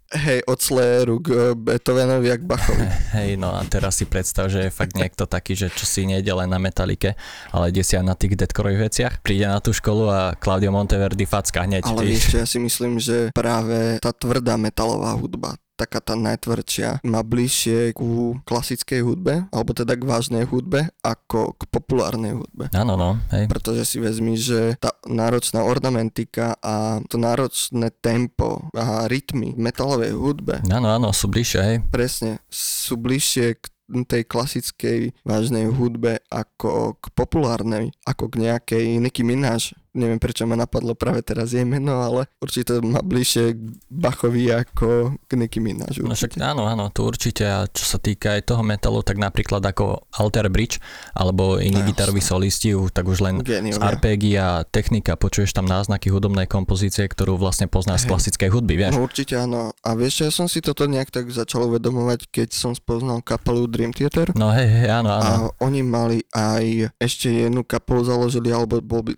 Hej, 0.09 0.41
od 0.49 0.57
Slayeru 0.57 1.21
k 1.21 1.53
Beethovenovi 1.53 2.33
a 2.33 2.37
k 2.41 2.41
Bachovi. 2.41 2.81
Hej, 3.21 3.37
no 3.37 3.53
a 3.53 3.61
teraz 3.69 4.01
si 4.01 4.09
predstav, 4.09 4.49
že 4.49 4.65
je 4.65 4.71
fakt 4.73 4.97
niekto 4.97 5.29
taký, 5.29 5.53
že 5.53 5.69
čo 5.69 5.85
si 5.85 6.09
nejde 6.09 6.33
len 6.33 6.49
na 6.49 6.57
metalike, 6.57 7.13
ale 7.53 7.69
ide 7.69 7.85
si 7.85 7.93
aj 7.93 8.09
na 8.09 8.17
tých 8.17 8.33
deadcoreových 8.33 8.89
veciach. 8.89 9.13
Príde 9.21 9.45
na 9.45 9.61
tú 9.61 9.69
školu 9.69 10.09
a 10.09 10.33
Claudio 10.33 10.73
Monteverdi 10.73 11.29
facka 11.29 11.61
hneď. 11.61 11.85
Ale 11.85 12.09
vieš. 12.09 12.33
čo, 12.33 12.41
ja 12.41 12.49
si 12.49 12.57
myslím, 12.57 12.97
že 12.97 13.29
práve 13.37 14.01
tá 14.01 14.09
tvrdá 14.09 14.57
metalová 14.57 15.13
hudba, 15.13 15.61
taká 15.79 16.03
tá 16.03 16.19
najtvrdšia, 16.19 17.07
má 17.07 17.23
bližšie 17.23 17.95
ku 17.95 18.35
klasickej 18.43 18.99
hudbe, 18.99 19.47
alebo 19.55 19.71
teda 19.71 19.95
k 19.95 20.03
vážnej 20.03 20.43
hudbe, 20.43 20.91
ako 20.99 21.55
k 21.55 21.61
populárnej 21.71 22.35
hudbe. 22.35 22.67
Áno, 22.75 22.99
no, 22.99 23.15
hej. 23.31 23.47
Pretože 23.47 23.87
si 23.87 24.03
vezmi, 24.03 24.35
že 24.35 24.75
tá 24.83 24.91
náročná 25.07 25.63
ornamentika 25.63 26.59
a 26.59 26.99
to 27.07 27.15
náročné 27.15 27.95
tempo 28.03 28.67
a 28.75 29.07
rytmy 29.07 29.55
v 29.55 29.61
metalovej 29.61 30.11
hudbe 30.11 30.59
Áno, 30.67 30.89
áno, 30.91 31.13
sú 31.15 31.31
bližšie, 31.31 31.59
hej. 31.61 31.77
presne 31.87 32.43
sú 32.51 32.99
bližšie 32.99 33.55
k 33.55 33.65
tej 34.05 34.23
klasickej 34.29 34.99
vážnej 35.25 35.65
hudbe 35.73 36.21
ako 36.29 37.01
k 37.01 37.05
populárnej, 37.17 37.89
ako 38.05 38.29
k 38.29 38.35
nejakej 38.45 38.85
Nicki 39.01 39.25
Minaj. 39.25 39.73
Neviem, 39.99 40.15
prečo 40.15 40.47
ma 40.47 40.55
napadlo 40.55 40.95
práve 40.95 41.19
teraz 41.19 41.51
jej 41.51 41.67
meno, 41.67 41.99
ale 41.99 42.31
určite 42.39 42.79
má 42.79 43.03
bližšie 43.03 43.51
k 43.51 43.59
Bachovi 43.91 44.47
ako 44.47 45.19
k 45.27 45.31
Nicki 45.35 45.59
Minaj. 45.59 45.99
No 45.99 46.15
však 46.15 46.39
áno, 46.39 46.63
áno, 46.63 46.87
to 46.87 47.03
určite. 47.03 47.43
A 47.43 47.67
čo 47.67 47.83
sa 47.83 47.99
týka 47.99 48.39
aj 48.39 48.47
toho 48.47 48.63
metalu, 48.63 49.03
tak 49.03 49.19
napríklad 49.19 49.59
ako 49.59 50.07
Alter 50.15 50.47
Bridge 50.47 50.79
alebo 51.11 51.59
iní 51.59 51.79
No, 51.79 51.87
gitaroví 51.87 52.19
solisti, 52.19 52.71
tak 52.91 53.03
už 53.05 53.19
len 53.19 53.35
z 53.43 53.59
Géniovia. 53.59 53.83
arpégia, 53.83 54.47
technika, 54.67 55.15
počuješ 55.15 55.51
tam 55.51 55.67
náznaky 55.67 56.07
hudobnej 56.07 56.47
kompozície, 56.47 57.03
ktorú 57.03 57.35
vlastne 57.35 57.67
poznáš 57.67 58.03
z 58.03 58.05
Hej. 58.05 58.11
klasickej 58.15 58.49
hudby, 58.51 58.75
vieš? 58.77 58.93
No 58.95 59.03
určite 59.03 59.35
áno. 59.35 59.75
A 59.81 59.89
vieš, 59.95 60.23
ja 60.23 60.31
som 60.31 60.47
si 60.47 60.59
toto 60.59 60.85
nejak 60.85 61.09
tak 61.09 61.27
začal 61.27 61.67
uvedomovať, 61.67 62.29
keď 62.29 62.49
som 62.53 62.71
spoznal 62.71 63.19
kapelu 63.19 63.67
Dream 63.67 63.91
Theater. 63.91 64.31
No 64.35 64.51
hej, 64.51 64.67
hej, 64.67 64.87
áno, 64.91 65.09
áno. 65.11 65.23
A 65.25 65.31
oni 65.59 65.81
mali 65.81 66.21
aj 66.31 66.93
ešte 66.95 67.27
jednu 67.27 67.63
kapelu 67.63 68.05
založili, 68.05 68.51
alebo 68.51 68.79
bol 68.79 69.01
by, 69.03 69.11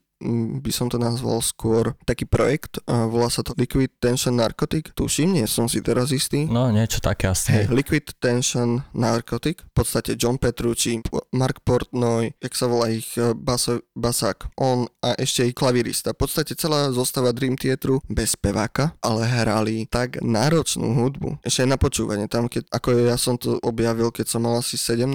by 0.62 0.72
som 0.72 0.88
to 0.88 1.02
nazval 1.02 1.42
skôr 1.42 1.98
taký 2.06 2.30
projekt, 2.30 2.78
a 2.86 3.10
volá 3.10 3.28
sa 3.28 3.42
to 3.42 3.58
Liquid 3.58 3.92
Tension 3.98 4.38
Narcotic. 4.38 4.94
Tuším, 4.94 5.42
nie 5.42 5.46
som 5.50 5.66
si 5.66 5.82
teraz 5.82 6.14
istý. 6.14 6.46
No 6.46 6.70
niečo 6.70 7.02
také 7.02 7.34
asi. 7.34 7.52
Hej. 7.52 7.74
Liquid 7.74 8.16
Tension 8.22 8.86
Narcotic, 8.94 9.66
v 9.66 9.74
podstate 9.74 10.14
John 10.16 10.38
Petrucci, 10.38 11.02
Mark 11.34 11.66
Portnoy, 11.66 12.38
jak 12.38 12.54
sa 12.54 12.70
volá 12.70 12.94
ich 12.94 13.18
eh, 13.18 13.34
baso, 13.34 13.82
basák, 13.98 14.54
on 14.62 14.86
a 15.02 15.18
ešte 15.18 15.48
i 15.48 15.52
klavírista. 15.56 16.14
V 16.14 16.28
podstate 16.28 16.54
celá 16.54 16.94
zostava 16.94 17.34
Dream 17.34 17.58
Theatru 17.58 18.00
bez 18.06 18.38
speváka, 18.38 18.94
ale 19.02 19.26
hrali 19.26 19.90
tak 19.90 20.22
náročnú 20.22 20.94
hudbu. 20.94 21.42
Ešte 21.42 21.66
aj 21.66 21.70
na 21.70 21.80
počúvanie, 21.80 22.26
tam 22.30 22.46
keď, 22.46 22.70
ako 22.70 22.88
ja 22.96 23.18
som 23.18 23.36
to 23.36 23.58
objavil, 23.66 24.14
keď 24.14 24.28
som 24.30 24.46
mal 24.46 24.62
asi 24.62 24.78
17, 24.78 25.10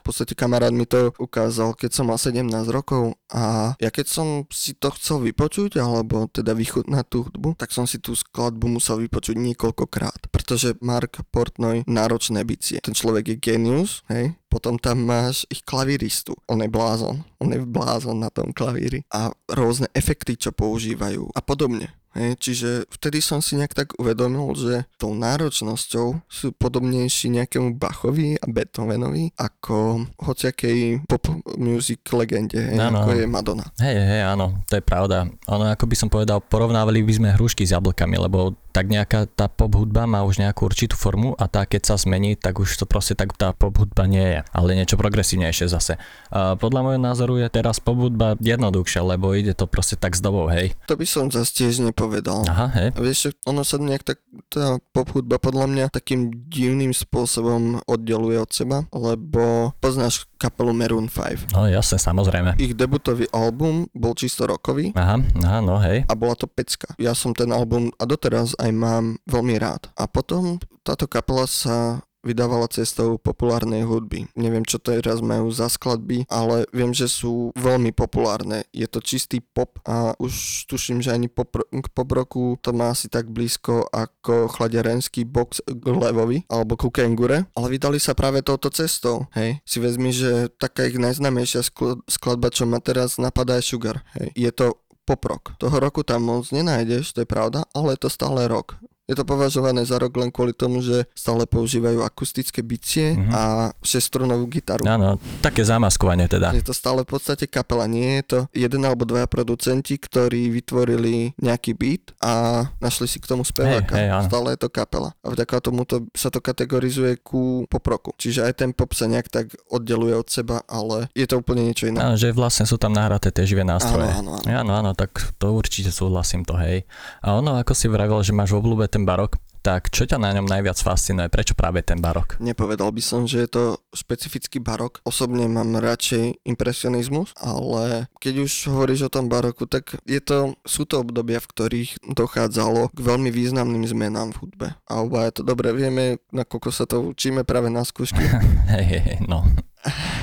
v 0.00 0.04
podstate 0.04 0.36
kamarát 0.36 0.74
mi 0.74 0.84
to 0.84 1.14
ukázal, 1.16 1.72
keď 1.72 1.90
som 1.96 2.10
mal 2.10 2.18
17 2.18 2.44
rokov 2.68 3.16
a 3.30 3.74
ja 3.78 3.90
keď 3.90 4.06
som 4.10 4.28
si 4.50 4.74
to 4.76 4.90
chcel 4.94 5.22
vypočuť, 5.22 5.78
alebo 5.78 6.26
teda 6.28 6.52
vychutnať 6.52 7.04
tú 7.06 7.26
hudbu, 7.26 7.56
tak 7.56 7.70
som 7.70 7.86
si 7.86 8.02
tú 8.02 8.12
skladbu 8.14 8.66
musel 8.66 9.00
vypočuť 9.00 9.38
niekoľkokrát, 9.38 10.28
pretože 10.34 10.76
Mark 10.82 11.22
Portnoy 11.30 11.86
náročné 11.86 12.42
bicie. 12.42 12.82
Ten 12.82 12.94
človek 12.94 13.34
je 13.34 13.36
genius, 13.38 14.02
hej, 14.10 14.34
potom 14.50 14.76
tam 14.82 15.06
máš 15.06 15.46
ich 15.46 15.62
klavíristu. 15.62 16.34
On 16.50 16.58
je 16.58 16.66
blázon. 16.66 17.22
On 17.38 17.48
je 17.48 17.62
blázon 17.62 18.18
na 18.18 18.34
tom 18.34 18.50
klavíri. 18.50 19.06
A 19.14 19.30
rôzne 19.46 19.86
efekty, 19.94 20.34
čo 20.34 20.50
používajú 20.50 21.30
a 21.32 21.40
podobne. 21.40 21.94
Hej, 22.10 22.42
čiže 22.42 22.70
vtedy 22.90 23.22
som 23.22 23.38
si 23.38 23.54
nejak 23.54 23.70
tak 23.70 23.88
uvedomil, 23.94 24.50
že 24.58 24.82
tou 24.98 25.14
náročnosťou 25.14 26.26
sú 26.26 26.46
podobnejší 26.58 27.30
nejakému 27.30 27.78
Bachovi 27.78 28.34
a 28.34 28.50
Beethovenovi 28.50 29.30
ako 29.38 30.10
hociakej 30.18 31.06
pop 31.06 31.22
music 31.54 32.02
legende, 32.10 32.58
hej, 32.58 32.74
Áno. 32.82 33.06
ako 33.06 33.10
je 33.14 33.24
Madonna. 33.30 33.66
Hej, 33.78 33.94
hej, 33.94 34.22
áno, 34.26 34.58
to 34.66 34.74
je 34.78 34.82
pravda. 34.82 35.30
Ono, 35.46 35.64
ako 35.70 35.84
by 35.86 35.96
som 35.96 36.08
povedal, 36.10 36.42
porovnávali 36.42 37.06
by 37.06 37.14
sme 37.14 37.28
hrušky 37.38 37.62
s 37.62 37.70
jablkami, 37.70 38.18
lebo 38.18 38.58
tak 38.70 38.86
nejaká 38.86 39.26
tá 39.26 39.50
pop 39.50 39.74
hudba 39.74 40.06
má 40.06 40.22
už 40.22 40.38
nejakú 40.38 40.70
určitú 40.70 40.94
formu 40.94 41.34
a 41.36 41.50
tá 41.50 41.66
keď 41.66 41.90
sa 41.90 41.96
zmení, 41.98 42.38
tak 42.38 42.62
už 42.62 42.70
to 42.78 42.86
proste 42.86 43.18
tak 43.18 43.34
tá 43.34 43.50
pop 43.50 43.74
hudba 43.74 44.06
nie 44.06 44.22
je, 44.22 44.40
ale 44.54 44.78
niečo 44.78 44.94
progresívnejšie 44.94 45.66
zase. 45.66 45.98
A 46.30 46.54
podľa 46.54 46.80
môjho 46.86 47.00
názoru 47.02 47.34
je 47.42 47.50
teraz 47.50 47.82
pop 47.82 47.98
hudba 47.98 48.38
jednoduchšia, 48.38 49.02
lebo 49.02 49.34
ide 49.34 49.52
to 49.52 49.66
proste 49.66 49.98
tak 49.98 50.14
s 50.14 50.22
dobou, 50.22 50.46
hej. 50.46 50.72
To 50.86 50.94
by 50.94 51.04
som 51.04 51.28
zase 51.28 51.50
tiež 51.52 51.82
nepovedal. 51.82 52.46
Aha, 52.46 52.70
hej. 52.78 52.88
Vieš, 52.94 53.34
ono 53.44 53.66
sa 53.66 53.82
nejak 53.82 54.06
tak, 54.06 54.22
tá 54.46 54.78
pop 54.94 55.10
hudba 55.12 55.42
podľa 55.42 55.66
mňa 55.66 55.84
takým 55.90 56.30
divným 56.46 56.94
spôsobom 56.94 57.82
oddeluje 57.90 58.38
od 58.38 58.50
seba, 58.54 58.86
lebo 58.94 59.74
poznáš 59.82 60.29
kapelu 60.40 60.72
Maroon 60.72 61.12
5. 61.12 61.52
No 61.52 61.68
jasne, 61.68 62.00
samozrejme. 62.00 62.56
Ich 62.56 62.72
debutový 62.72 63.28
album 63.30 63.84
bol 63.92 64.16
čisto 64.16 64.48
rokový 64.48 64.96
Aha, 64.96 65.20
aha, 65.44 65.58
no 65.60 65.76
hej. 65.84 66.08
a 66.08 66.14
bola 66.16 66.32
to 66.32 66.48
pecka. 66.48 66.96
Ja 66.96 67.12
som 67.12 67.36
ten 67.36 67.52
album 67.52 67.92
a 68.00 68.08
doteraz 68.08 68.56
aj 68.56 68.70
mám 68.72 69.20
veľmi 69.28 69.60
rád. 69.60 69.92
A 70.00 70.08
potom 70.08 70.56
táto 70.80 71.04
kapela 71.04 71.44
sa 71.44 72.00
vydávala 72.20 72.68
cestou 72.68 73.16
populárnej 73.16 73.84
hudby. 73.84 74.28
Neviem, 74.36 74.64
čo 74.64 74.76
teraz 74.76 75.24
majú 75.24 75.48
za 75.52 75.72
skladby, 75.72 76.28
ale 76.28 76.68
viem, 76.70 76.92
že 76.92 77.08
sú 77.08 77.52
veľmi 77.56 77.92
populárne. 77.96 78.64
Je 78.72 78.84
to 78.84 79.00
čistý 79.00 79.40
pop 79.40 79.80
a 79.88 80.12
už 80.20 80.64
tuším, 80.68 81.00
že 81.00 81.12
ani 81.12 81.28
pop, 81.32 81.48
k 81.56 81.88
pop 81.92 82.10
roku 82.12 82.60
to 82.60 82.76
má 82.76 82.92
asi 82.92 83.08
tak 83.08 83.28
blízko 83.32 83.88
ako 83.88 84.52
chladiarenský 84.52 85.24
box 85.24 85.64
k 85.64 85.84
levovi 85.88 86.44
alebo 86.52 86.76
ku 86.76 86.92
kengure, 86.92 87.48
ale 87.56 87.66
vydali 87.72 87.96
sa 87.96 88.12
práve 88.12 88.44
touto 88.44 88.68
cestou. 88.68 89.28
Hej, 89.32 89.60
si 89.64 89.78
vezmi, 89.80 90.12
že 90.12 90.52
taká 90.60 90.86
ich 90.88 91.00
najznámejšia 91.00 91.64
skladba, 92.08 92.52
čo 92.52 92.68
ma 92.68 92.82
teraz 92.82 93.16
napadá 93.16 93.56
je 93.60 93.68
Sugar. 93.72 94.04
Hej, 94.18 94.28
je 94.36 94.50
to 94.52 94.66
poprok. 95.08 95.58
Toho 95.58 95.82
roku 95.82 96.06
tam 96.06 96.22
moc 96.28 96.46
nenájdeš, 96.54 97.10
to 97.16 97.24
je 97.24 97.28
pravda, 97.28 97.66
ale 97.74 97.98
je 97.98 98.06
to 98.06 98.10
stále 98.12 98.46
rok. 98.46 98.78
Je 99.10 99.18
to 99.18 99.26
považované 99.26 99.82
za 99.82 99.98
rok 99.98 100.14
len 100.22 100.30
kvôli 100.30 100.54
tomu, 100.54 100.78
že 100.78 101.02
stále 101.18 101.42
používajú 101.42 102.06
akustické 102.06 102.62
bicie 102.62 103.18
mm-hmm. 103.18 103.34
a 103.34 103.42
šestronovú 103.82 104.46
gitaru. 104.46 104.86
Áno, 104.86 105.18
také 105.42 105.66
zamaskovanie 105.66 106.30
teda. 106.30 106.54
Je 106.54 106.62
to 106.62 106.70
stále 106.70 107.02
v 107.02 107.10
podstate 107.10 107.50
kapela, 107.50 107.90
nie 107.90 108.22
je 108.22 108.24
to 108.24 108.38
jeden 108.54 108.86
alebo 108.86 109.02
dvaja 109.02 109.26
producenti, 109.26 109.98
ktorí 109.98 110.54
vytvorili 110.54 111.34
nejaký 111.42 111.74
beat 111.74 112.14
a 112.22 112.64
našli 112.78 113.10
si 113.10 113.18
k 113.18 113.26
tomu 113.26 113.42
speváka. 113.42 113.98
Hey, 113.98 114.06
hey, 114.06 114.30
stále 114.30 114.54
je 114.54 114.62
to 114.62 114.70
kapela. 114.70 115.10
A 115.26 115.34
vďaka 115.34 115.58
tomu 115.58 115.82
to, 115.82 116.06
sa 116.14 116.30
to 116.30 116.38
kategorizuje 116.38 117.18
ku 117.18 117.66
poproku. 117.66 118.14
Čiže 118.14 118.46
aj 118.46 118.62
ten 118.62 118.70
pop 118.70 118.94
sa 118.94 119.10
nejak 119.10 119.26
tak 119.26 119.50
oddeluje 119.66 120.14
od 120.14 120.30
seba, 120.30 120.62
ale 120.70 121.10
je 121.18 121.26
to 121.26 121.42
úplne 121.42 121.66
niečo 121.66 121.90
iné. 121.90 121.98
Áno, 121.98 122.14
že 122.14 122.30
vlastne 122.30 122.62
sú 122.62 122.78
tam 122.78 122.94
nahraté 122.94 123.34
tie 123.34 123.42
živé 123.42 123.66
nástroje. 123.66 124.06
Áno, 124.06 124.38
áno, 124.38 124.46
áno. 124.46 124.60
áno, 124.62 124.72
áno, 124.86 124.90
tak 124.94 125.34
to 125.42 125.50
určite 125.50 125.90
súhlasím 125.90 126.46
to, 126.46 126.54
hej. 126.54 126.86
A 127.24 127.34
ono, 127.34 127.58
ako 127.58 127.74
si 127.74 127.90
vravel, 127.90 128.22
že 128.22 128.30
máš 128.30 128.54
v 128.54 128.62
obľúbe 128.62 128.86
ten 128.86 128.99
barok, 129.04 129.36
tak 129.60 129.92
čo 129.92 130.08
ťa 130.08 130.16
na 130.16 130.32
ňom 130.32 130.48
najviac 130.48 130.80
fascinuje? 130.80 131.28
Prečo 131.28 131.52
práve 131.52 131.84
ten 131.84 132.00
barok? 132.00 132.40
Nepovedal 132.40 132.88
by 132.96 133.02
som, 133.04 133.28
že 133.28 133.44
je 133.44 133.48
to 133.52 133.64
špecifický 133.92 134.56
barok. 134.56 135.04
Osobne 135.04 135.44
mám 135.52 135.76
radšej 135.76 136.40
impresionizmus, 136.48 137.36
ale 137.36 138.08
keď 138.24 138.48
už 138.48 138.72
hovoríš 138.72 139.12
o 139.12 139.12
tom 139.12 139.28
baroku, 139.28 139.68
tak 139.68 140.00
je 140.08 140.20
to, 140.24 140.56
sú 140.64 140.88
to 140.88 141.04
obdobia, 141.04 141.44
v 141.44 141.50
ktorých 141.52 141.90
dochádzalo 142.08 142.88
k 142.88 142.98
veľmi 143.04 143.28
významným 143.28 143.84
zmenám 143.84 144.32
v 144.32 144.40
hudbe. 144.40 144.68
A 144.88 145.04
oba 145.04 145.28
je 145.28 145.40
to 145.40 145.42
dobre 145.44 145.76
vieme, 145.76 146.24
nakoľko 146.32 146.68
sa 146.72 146.88
to 146.88 147.12
učíme 147.12 147.44
práve 147.44 147.68
na 147.68 147.84
skúšky. 147.84 148.24
hej, 148.72 148.84
hej, 148.96 149.18
no. 149.28 149.44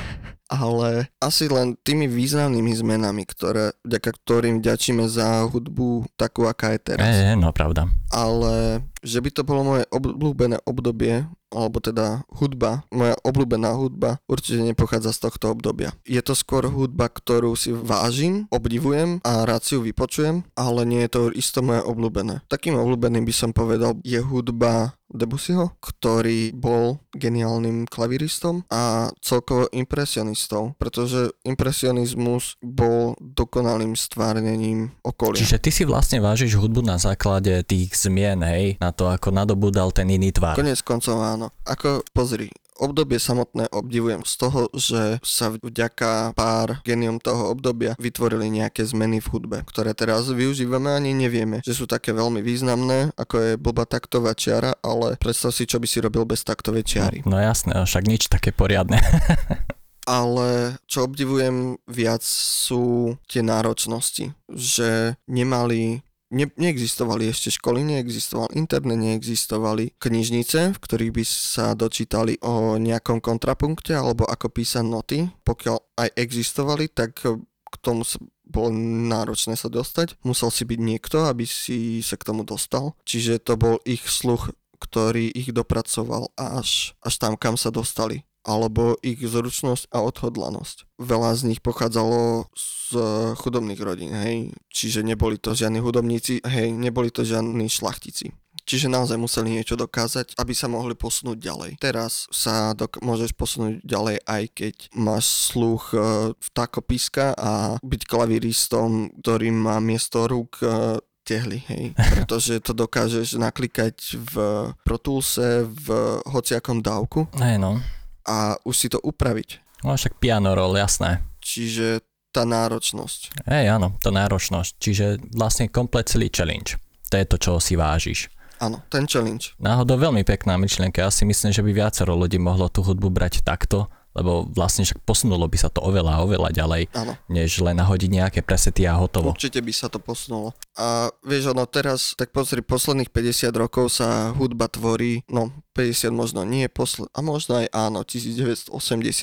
ale 0.47 1.11
asi 1.19 1.51
len 1.51 1.75
tými 1.83 2.07
významnými 2.07 2.71
zmenami, 2.75 3.23
ktoré, 3.27 3.75
vďaka 3.83 4.09
ktorým 4.23 4.63
ďačíme 4.63 5.05
za 5.07 5.45
hudbu 5.47 6.07
takú, 6.15 6.47
aká 6.47 6.75
je 6.75 6.79
teraz. 6.81 7.07
Je, 7.07 7.35
no 7.35 7.51
pravda. 7.51 7.91
Ale 8.11 8.81
že 9.03 9.19
by 9.23 9.29
to 9.31 9.41
bolo 9.43 9.61
moje 9.63 9.83
obľúbené 9.91 10.63
obdobie, 10.63 11.27
alebo 11.47 11.79
teda 11.79 12.27
hudba, 12.27 12.83
moja 12.91 13.15
obľúbená 13.23 13.71
hudba 13.79 14.19
určite 14.27 14.59
nepochádza 14.59 15.15
z 15.15 15.19
tohto 15.27 15.55
obdobia. 15.55 15.95
Je 16.03 16.19
to 16.19 16.35
skôr 16.35 16.67
hudba, 16.67 17.07
ktorú 17.07 17.55
si 17.55 17.71
vážim, 17.71 18.51
obdivujem 18.51 19.23
a 19.23 19.47
rád 19.47 19.63
si 19.63 19.79
ju 19.79 19.81
vypočujem, 19.83 20.43
ale 20.59 20.83
nie 20.83 21.07
je 21.07 21.11
to 21.11 21.21
isto 21.31 21.63
moje 21.63 21.79
obľúbené. 21.87 22.43
Takým 22.51 22.75
obľúbeným 22.75 23.23
by 23.23 23.33
som 23.35 23.51
povedal 23.55 23.95
je 24.03 24.19
hudba 24.19 24.97
Debussyho, 25.07 25.79
ktorý 25.79 26.51
bol 26.51 26.99
geniálnym 27.15 27.87
klaviristom 27.87 28.67
a 28.67 29.07
celkovo 29.23 29.71
impresionistou, 29.71 30.75
pretože 30.75 31.31
impresionizmus 31.47 32.59
bol 32.59 33.15
dokonalým 33.23 33.95
stvárnením 33.95 34.91
okolia. 35.01 35.39
Čiže 35.39 35.63
ty 35.63 35.71
si 35.71 35.83
vlastne 35.87 36.19
vážiš 36.19 36.59
hudbu 36.59 36.83
na 36.83 36.99
základe 36.99 37.63
tých 37.63 37.95
zmien, 37.95 38.43
hej, 38.43 38.75
na 38.83 38.91
to, 38.91 39.07
ako 39.07 39.31
nadobudal 39.31 39.95
ten 39.95 40.11
iný 40.11 40.35
tvár. 40.35 40.59
Konec 40.59 40.83
koncov 40.83 41.23
áno. 41.23 41.55
Ako, 41.63 42.03
pozri, 42.11 42.51
obdobie 42.79 43.17
samotné 43.17 43.69
obdivujem 43.73 44.23
z 44.23 44.33
toho, 44.37 44.61
že 44.73 45.19
sa 45.25 45.51
vďaka 45.51 46.37
pár 46.37 46.79
geniom 46.85 47.17
toho 47.21 47.51
obdobia 47.51 47.97
vytvorili 47.97 48.49
nejaké 48.53 48.85
zmeny 48.85 49.19
v 49.19 49.27
hudbe, 49.33 49.57
ktoré 49.65 49.91
teraz 49.97 50.29
využívame 50.29 50.93
ani 50.93 51.13
nevieme, 51.17 51.65
že 51.65 51.75
sú 51.75 51.89
také 51.89 52.13
veľmi 52.13 52.39
významné, 52.45 53.13
ako 53.17 53.35
je 53.37 53.51
blba 53.59 53.89
taktová 53.89 54.37
čiara, 54.37 54.77
ale 54.85 55.17
predstav 55.17 55.51
si, 55.51 55.65
čo 55.65 55.81
by 55.81 55.87
si 55.89 55.97
robil 55.99 56.23
bez 56.23 56.45
taktovej 56.45 56.83
čiary. 56.85 57.19
No, 57.25 57.35
no 57.35 57.43
jasné, 57.43 57.73
však 57.73 58.03
nič 58.07 58.29
také 58.29 58.53
poriadne. 58.53 59.01
ale 60.07 60.79
čo 60.87 61.03
obdivujem 61.03 61.75
viac 61.91 62.23
sú 62.23 63.19
tie 63.27 63.43
náročnosti, 63.43 64.31
že 64.47 65.19
nemali 65.27 66.06
ne, 66.31 66.45
neexistovali 66.55 67.31
ešte 67.31 67.53
školy, 67.53 67.83
neexistoval 67.83 68.51
internet, 68.55 68.99
neexistovali 68.99 69.95
knižnice, 69.99 70.75
v 70.75 70.79
ktorých 70.79 71.13
by 71.15 71.23
sa 71.23 71.73
dočítali 71.73 72.39
o 72.43 72.75
nejakom 72.75 73.23
kontrapunkte 73.23 73.95
alebo 73.95 74.27
ako 74.27 74.51
písať 74.51 74.85
noty. 74.85 75.17
Pokiaľ 75.47 75.77
aj 75.99 76.09
existovali, 76.15 76.91
tak 76.91 77.19
k 77.67 77.75
tomu 77.83 78.07
sa 78.07 78.19
bolo 78.47 78.71
náročné 79.11 79.59
sa 79.59 79.67
dostať. 79.67 80.15
Musel 80.23 80.47
si 80.55 80.63
byť 80.63 80.79
niekto, 80.79 81.27
aby 81.27 81.43
si 81.43 81.99
sa 81.99 82.15
k 82.15 82.31
tomu 82.31 82.47
dostal. 82.47 82.95
Čiže 83.03 83.43
to 83.43 83.59
bol 83.59 83.83
ich 83.83 84.07
sluch, 84.07 84.55
ktorý 84.79 85.27
ich 85.35 85.51
dopracoval 85.51 86.31
až, 86.39 86.95
až 87.03 87.13
tam, 87.19 87.35
kam 87.35 87.59
sa 87.59 87.73
dostali 87.73 88.23
alebo 88.47 88.95
ich 89.03 89.19
zručnosť 89.19 89.91
a 89.91 89.99
odhodlanosť. 90.07 90.87
Veľa 90.97 91.35
z 91.35 91.41
nich 91.51 91.59
pochádzalo 91.59 92.47
z 92.55 92.95
chudobných 93.35 93.81
rodín, 93.83 94.15
hej, 94.15 94.55
čiže 94.71 95.03
neboli 95.03 95.35
to 95.35 95.51
žiadni 95.51 95.83
hudobníci, 95.83 96.39
hej, 96.47 96.71
neboli 96.71 97.11
to 97.11 97.27
žiadni 97.27 97.67
šlachtici. 97.67 98.31
Čiže 98.67 98.91
naozaj 98.91 99.15
museli 99.15 99.55
niečo 99.55 99.79
dokázať, 99.79 100.35
aby 100.35 100.51
sa 100.51 100.67
mohli 100.67 100.91
posunúť 100.91 101.39
ďalej. 101.39 101.71
Teraz 101.79 102.27
sa 102.35 102.75
dok- 102.75 102.99
môžeš 102.99 103.31
posunúť 103.31 103.79
ďalej, 103.79 104.19
aj 104.27 104.43
keď 104.51 104.75
máš 104.91 105.55
sluch 105.55 105.95
e, 105.95 106.35
vtákopíska 106.35 107.31
a 107.39 107.79
byť 107.79 108.01
klaviristom, 108.03 109.15
ktorý 109.23 109.55
má 109.55 109.79
miesto 109.79 110.27
rúk 110.27 110.59
e, 110.59 110.99
tehly, 111.23 111.63
hej. 111.71 111.95
Pretože 112.19 112.59
to 112.59 112.75
dokážeš 112.75 113.39
naklikať 113.39 114.19
v 114.19 114.35
protulse 114.83 115.63
v 115.63 115.87
hociakom 116.27 116.83
dávku. 116.83 117.23
Hej 117.39 117.63
no 117.63 117.79
a 118.27 118.59
už 118.67 118.75
si 118.75 118.87
to 118.91 118.99
upraviť. 118.99 119.81
No 119.87 119.95
však 119.95 120.19
piano 120.19 120.51
roll, 120.53 120.75
jasné. 120.75 121.23
Čiže 121.39 122.03
tá 122.35 122.43
náročnosť. 122.43 123.47
Hej, 123.47 123.65
áno, 123.79 123.95
tá 123.97 124.11
náročnosť. 124.11 124.71
Čiže 124.77 125.05
vlastne 125.33 125.71
komplet 125.71 126.11
celý 126.11 126.27
challenge. 126.29 126.75
To 127.07 127.15
je 127.15 127.25
to, 127.25 127.37
čo 127.39 127.51
si 127.63 127.79
vážiš. 127.79 128.27
Áno, 128.57 128.81
ten 128.89 129.05
challenge. 129.05 129.53
Náhodou 129.61 130.01
veľmi 130.01 130.25
pekná 130.25 130.57
myšlienka. 130.57 131.05
Ja 131.05 131.13
si 131.13 131.23
myslím, 131.23 131.53
že 131.53 131.61
by 131.61 131.71
viacero 131.71 132.17
ľudí 132.17 132.41
mohlo 132.41 132.67
tú 132.67 132.81
hudbu 132.81 133.13
brať 133.13 133.45
takto, 133.45 133.87
lebo 134.17 134.49
vlastne 134.49 134.81
však 134.81 135.05
posunulo 135.05 135.45
by 135.45 135.57
sa 135.61 135.69
to 135.69 135.85
oveľa, 135.85 136.25
oveľa 136.25 136.49
ďalej, 136.49 136.89
ano. 136.97 137.13
než 137.29 137.61
len 137.61 137.77
nahodiť 137.77 138.09
nejaké 138.09 138.39
presety 138.41 138.89
a 138.89 138.97
hotovo. 138.97 139.31
Určite 139.31 139.61
by 139.61 139.73
sa 139.73 139.87
to 139.87 140.01
posunulo. 140.01 140.57
A 140.73 141.13
vieš, 141.21 141.53
ono 141.53 141.69
teraz, 141.69 142.17
tak 142.17 142.33
pozri, 142.33 142.65
posledných 142.65 143.13
50 143.13 143.53
rokov 143.53 143.93
sa 143.93 144.33
hudba 144.33 144.65
tvorí, 144.65 145.21
no 145.29 145.53
50 145.77 146.09
možno 146.09 146.41
nie, 146.41 146.65
posl- 146.65 147.05
a 147.13 147.19
možno 147.21 147.61
aj 147.61 147.69
áno, 147.69 148.01
1980, 148.01 148.73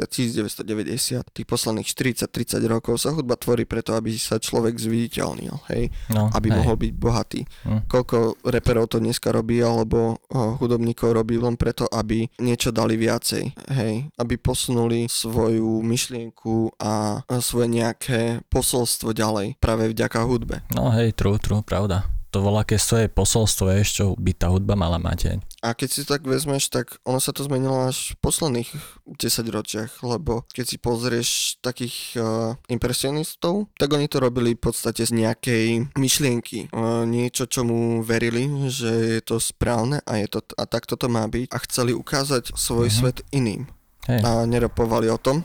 1990, 0.06 1.26
tých 1.34 1.46
posledných 1.50 1.88
40-30 2.30 2.62
rokov 2.70 3.02
sa 3.02 3.10
hudba 3.10 3.34
tvorí 3.34 3.66
preto, 3.66 3.98
aby 3.98 4.14
sa 4.14 4.38
človek 4.38 4.78
zviditeľnil, 4.78 5.54
hej, 5.74 5.90
no, 6.14 6.30
aby 6.30 6.54
hej. 6.54 6.56
mohol 6.62 6.76
byť 6.78 6.92
bohatý. 6.94 7.40
Hm. 7.66 7.90
Koľko 7.90 8.38
reperov 8.46 8.86
to 8.86 9.02
dneska 9.02 9.34
robí, 9.34 9.58
alebo 9.58 10.22
oh, 10.30 10.54
hudobníkov 10.62 11.10
robí 11.10 11.42
len 11.42 11.58
preto, 11.58 11.90
aby 11.90 12.30
niečo 12.38 12.70
dali 12.70 12.94
viacej, 12.94 13.50
hej, 13.74 14.06
aby 14.14 14.34
posunuli 14.84 15.08
svoju 15.08 15.80
myšlienku 15.82 16.76
a 16.76 17.24
svoje 17.40 17.68
nejaké 17.72 18.20
posolstvo 18.52 19.16
ďalej, 19.16 19.56
práve 19.56 19.88
vďaka 19.88 20.20
hudbe. 20.28 20.60
No 20.76 20.92
hej, 20.92 21.16
true, 21.16 21.40
true, 21.40 21.64
pravda 21.64 22.04
to 22.34 22.42
voľaké 22.42 22.82
svoje 22.82 23.06
posolstvo 23.06 23.70
je, 23.78 23.82
čo 23.86 24.04
by 24.18 24.34
tá 24.34 24.50
hudba 24.50 24.74
mala 24.74 24.98
mať. 24.98 25.38
A 25.62 25.70
keď 25.70 25.88
si 25.94 26.02
tak 26.02 26.26
vezmeš, 26.26 26.66
tak 26.66 26.98
ono 27.06 27.22
sa 27.22 27.30
to 27.30 27.46
zmenilo 27.46 27.86
až 27.86 28.18
v 28.18 28.26
posledných 28.26 28.70
10 29.06 29.54
ročiach, 29.54 30.02
lebo 30.02 30.42
keď 30.50 30.64
si 30.66 30.76
pozrieš 30.82 31.28
takých 31.62 32.18
uh, 32.18 32.58
impresionistov, 32.66 33.70
tak 33.78 33.94
oni 33.94 34.10
to 34.10 34.18
robili 34.18 34.58
v 34.58 34.66
podstate 34.66 35.06
z 35.06 35.14
nejakej 35.14 35.94
myšlienky. 35.94 36.74
Uh, 36.74 37.06
niečo, 37.06 37.46
čomu 37.46 38.02
verili, 38.02 38.50
že 38.66 38.90
je 38.90 39.22
to 39.22 39.38
správne 39.38 40.02
a, 40.02 40.18
je 40.18 40.26
to, 40.26 40.42
a 40.58 40.66
takto 40.66 40.98
to 40.98 41.06
má 41.06 41.30
byť 41.30 41.54
a 41.54 41.58
chceli 41.70 41.94
ukázať 41.94 42.50
svoj 42.58 42.90
uh-huh. 42.90 42.98
svet 42.98 43.22
iným. 43.30 43.70
Hey. 44.04 44.20
A 44.20 44.44
neropovali 44.44 45.08
o 45.08 45.16
tom. 45.16 45.40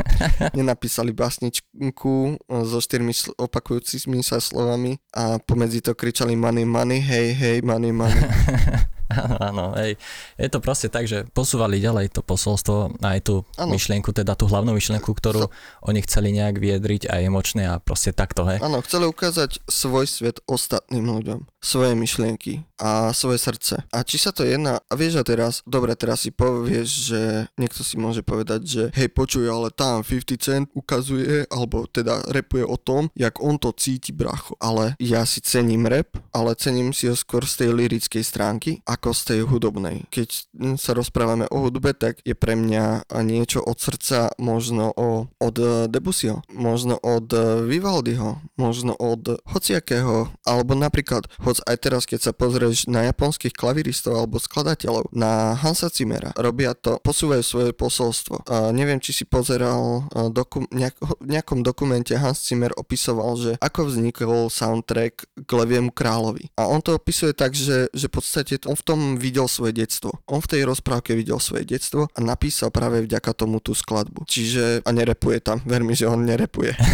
Nenapísali 0.58 1.14
básničku 1.14 2.38
so 2.66 2.78
štyrmi 2.82 3.14
sl- 3.14 3.38
opakujúcimi 3.38 4.18
sa 4.26 4.42
slovami 4.42 4.98
a 5.14 5.38
pomedzi 5.38 5.78
to 5.78 5.94
kričali 5.94 6.34
money, 6.34 6.66
money, 6.66 6.98
hej, 6.98 7.34
hej, 7.38 7.56
money, 7.62 7.94
money. 7.94 8.18
Áno, 9.10 9.36
áno, 9.50 9.64
hej. 9.76 9.98
Je 10.38 10.48
to 10.48 10.62
proste 10.62 10.86
tak, 10.88 11.10
že 11.10 11.26
posúvali 11.34 11.82
ďalej 11.82 12.14
to 12.14 12.22
posolstvo 12.22 13.02
a 13.02 13.18
aj 13.18 13.20
tú 13.26 13.34
Áno. 13.58 13.74
myšlienku, 13.74 14.14
teda 14.14 14.38
tú 14.38 14.46
hlavnú 14.46 14.72
myšlienku, 14.72 15.10
ktorú 15.10 15.46
So- 15.46 15.52
oni 15.82 16.00
chceli 16.06 16.30
nejak 16.30 16.56
vyjadriť 16.56 17.10
aj 17.10 17.20
emočne 17.26 17.64
a 17.66 17.82
proste 17.82 18.14
takto, 18.14 18.46
hej. 18.46 18.62
Áno, 18.62 18.78
chceli 18.86 19.10
ukázať 19.10 19.58
svoj 19.66 20.06
svet 20.06 20.38
ostatným 20.46 21.04
ľuďom, 21.04 21.50
svoje 21.58 21.92
myšlienky 21.98 22.62
a 22.78 23.10
svoje 23.12 23.42
srdce. 23.42 23.84
A 23.90 24.06
či 24.06 24.16
sa 24.16 24.30
to 24.30 24.46
jedná, 24.46 24.78
a 24.80 24.92
vieš 24.94 25.20
a 25.20 25.24
teraz, 25.26 25.60
dobre, 25.66 25.92
teraz 25.98 26.22
si 26.22 26.30
povieš, 26.30 26.88
že 27.12 27.20
niekto 27.58 27.82
si 27.82 27.98
môže 27.98 28.22
povedať, 28.22 28.60
že 28.64 28.82
hej, 28.94 29.10
počuj, 29.10 29.44
ale 29.50 29.68
tam 29.74 30.00
50 30.00 30.38
Cent 30.40 30.66
ukazuje, 30.72 31.44
alebo 31.50 31.84
teda 31.84 32.24
repuje 32.30 32.64
o 32.64 32.78
tom, 32.80 33.10
jak 33.12 33.36
on 33.42 33.58
to 33.58 33.74
cíti, 33.74 34.14
bracho. 34.14 34.56
Ale 34.56 34.96
ja 34.96 35.24
si 35.28 35.40
cením 35.40 35.84
rap, 35.84 36.16
ale 36.32 36.54
cením 36.54 36.92
si 36.92 37.08
ho 37.08 37.16
skôr 37.16 37.44
z 37.44 37.64
tej 37.64 37.70
lirickej 37.76 38.24
stránky, 38.24 38.80
ako 39.00 39.16
z 39.16 39.22
tej 39.24 39.40
hudobnej. 39.48 40.04
Keď 40.12 40.28
sa 40.76 40.92
rozprávame 40.92 41.48
o 41.48 41.64
hudbe, 41.64 41.96
tak 41.96 42.20
je 42.20 42.36
pre 42.36 42.52
mňa 42.52 43.08
niečo 43.24 43.64
od 43.64 43.80
srdca, 43.80 44.36
možno 44.36 44.92
o, 44.92 45.32
od 45.40 45.56
Debussyho, 45.88 46.44
možno 46.52 47.00
od 47.00 47.32
Vivaldiho, 47.64 48.44
možno 48.60 48.92
od 48.92 49.40
hociakého, 49.48 50.28
alebo 50.44 50.76
napríklad, 50.76 51.32
hoc 51.40 51.64
aj 51.64 51.76
teraz, 51.80 52.04
keď 52.04 52.28
sa 52.28 52.32
pozrieš 52.36 52.84
na 52.92 53.08
japonských 53.08 53.56
klaviristov 53.56 54.20
alebo 54.20 54.36
skladateľov, 54.36 55.08
na 55.16 55.56
Hansa 55.56 55.88
Zimmera, 55.88 56.36
robia 56.36 56.76
to, 56.76 57.00
posúvajú 57.00 57.40
svoje 57.40 57.70
posolstvo. 57.72 58.44
A 58.52 58.68
neviem, 58.76 59.00
či 59.00 59.16
si 59.16 59.24
pozeral 59.24 60.04
eh, 60.12 60.28
doku, 60.28 60.68
nejak, 60.68 61.00
v 61.00 61.24
nejakom 61.24 61.64
dokumente 61.64 62.12
Hans 62.20 62.44
Zimmer 62.44 62.76
opisoval, 62.76 63.40
že 63.40 63.52
ako 63.64 63.88
vznikol 63.88 64.52
soundtrack 64.52 65.46
k 65.48 65.50
Leviemu 65.56 65.88
kráľovi. 65.88 66.52
A 66.60 66.68
on 66.68 66.84
to 66.84 66.92
opisuje 66.92 67.32
tak, 67.32 67.56
že, 67.56 67.88
že 67.96 68.12
v 68.12 68.14
podstate 68.20 68.60
on 68.68 68.76
v 68.76 68.86
tom 68.90 69.14
videl 69.14 69.46
svoje 69.46 69.70
detstvo. 69.70 70.10
On 70.26 70.42
v 70.42 70.50
tej 70.50 70.62
rozprávke 70.66 71.14
videl 71.14 71.38
svoje 71.38 71.62
detstvo 71.62 72.10
a 72.10 72.18
napísal 72.18 72.74
práve 72.74 73.06
vďaka 73.06 73.30
tomu 73.38 73.62
tú 73.62 73.70
skladbu. 73.70 74.26
Čiže, 74.26 74.82
a 74.82 74.90
nerepuje 74.90 75.38
tam, 75.38 75.62
ver 75.62 75.86
mi, 75.86 75.94
že 75.94 76.10
on 76.10 76.26
nerepuje. 76.26 76.74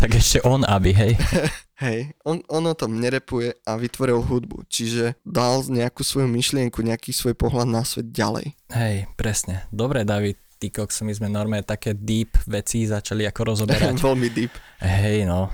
Tak 0.00 0.16
ešte 0.16 0.40
on, 0.44 0.64
aby, 0.64 0.92
hej. 0.92 1.12
Hej, 1.80 2.12
on, 2.28 2.44
on 2.52 2.68
o 2.68 2.76
tom 2.76 3.00
nerepuje 3.00 3.56
a 3.64 3.80
vytvoril 3.80 4.20
hudbu, 4.20 4.68
čiže 4.68 5.16
dal 5.24 5.64
nejakú 5.64 6.04
svoju 6.04 6.28
myšlienku, 6.28 6.84
nejaký 6.84 7.08
svoj 7.08 7.32
pohľad 7.32 7.64
na 7.64 7.80
svet 7.88 8.12
ďalej. 8.12 8.52
Hej, 8.68 9.08
presne. 9.16 9.64
Dobre, 9.72 10.04
David, 10.04 10.36
ty 10.60 10.68
koks, 10.68 11.00
my 11.08 11.16
sme 11.16 11.32
normálne 11.32 11.64
také 11.64 11.96
deep 11.96 12.36
veci 12.44 12.84
začali 12.84 13.24
ako 13.24 13.40
rozoberať. 13.56 13.96
Veľmi 14.04 14.28
deep. 14.28 14.52
Hej, 14.84 15.24
no. 15.24 15.48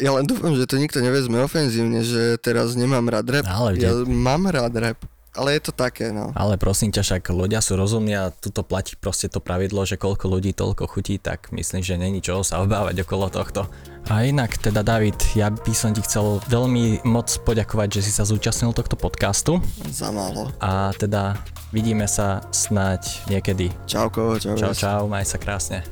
Ja 0.00 0.16
len 0.16 0.24
dúfam, 0.24 0.56
že 0.56 0.64
to 0.64 0.80
nikto 0.80 1.04
nevezme 1.04 1.44
ofenzívne, 1.44 2.00
že 2.00 2.40
teraz 2.40 2.72
nemám 2.72 3.04
rád 3.12 3.28
rap. 3.28 3.44
Ale 3.44 3.76
ja 3.76 3.92
mám 4.08 4.48
rád 4.48 4.72
rap, 4.80 4.98
ale 5.36 5.60
je 5.60 5.68
to 5.68 5.72
také, 5.76 6.08
no. 6.08 6.32
Ale 6.32 6.56
prosím 6.56 6.88
ťa, 6.90 7.04
však 7.04 7.30
ľudia 7.30 7.60
sú 7.60 7.76
rozumní 7.76 8.16
a 8.16 8.32
tuto 8.32 8.64
platí 8.64 8.96
proste 8.96 9.28
to 9.28 9.38
pravidlo, 9.38 9.84
že 9.84 10.00
koľko 10.00 10.26
ľudí, 10.26 10.56
toľko 10.56 10.88
chutí, 10.88 11.20
tak 11.20 11.52
myslím, 11.52 11.84
že 11.84 12.00
není 12.00 12.24
čo 12.24 12.40
sa 12.40 12.64
obávať 12.64 13.04
okolo 13.04 13.28
tohto. 13.28 13.68
A 14.08 14.24
inak 14.24 14.56
teda 14.56 14.80
David, 14.80 15.20
ja 15.36 15.52
by 15.52 15.74
som 15.76 15.92
ti 15.92 16.00
chcel 16.00 16.40
veľmi 16.48 17.04
moc 17.04 17.28
poďakovať, 17.44 18.00
že 18.00 18.08
si 18.08 18.12
sa 18.16 18.24
zúčastnil 18.24 18.72
tohto 18.72 18.96
podcastu 18.96 19.60
Za 19.92 20.08
málo. 20.10 20.48
a 20.58 20.90
teda 20.96 21.36
vidíme 21.70 22.08
sa 22.08 22.40
snáď 22.50 23.04
niekedy. 23.28 23.68
Čauko, 23.84 24.40
čau. 24.40 24.56
Čau, 24.56 24.72
čau, 24.72 25.00
maj 25.06 25.28
sa 25.28 25.36
krásne. 25.36 25.84